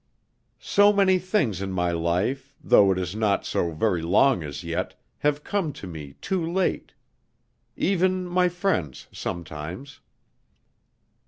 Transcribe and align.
"So 0.59 0.91
many 0.91 1.19
things 1.19 1.61
in 1.61 1.71
my 1.71 1.91
life, 1.91 2.55
though 2.59 2.91
it 2.91 2.97
is 2.97 3.15
not 3.15 3.45
so 3.45 3.69
very 3.71 4.01
long 4.01 4.41
as 4.41 4.63
yet, 4.63 4.95
have 5.19 5.43
come 5.43 5.71
to 5.73 5.85
me 5.85 6.15
too 6.21 6.43
late. 6.43 6.95
Even 7.77 8.25
my 8.25 8.49
friends 8.49 9.05
sometimes." 9.11 9.99